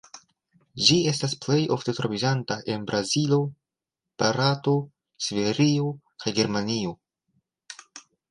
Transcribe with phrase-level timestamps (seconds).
[0.85, 3.37] Ĝi estas plej ofte troviĝanta en Brazilo,
[4.23, 4.75] Barato,
[5.27, 5.93] Siberio,
[6.25, 6.97] kaj Germanio.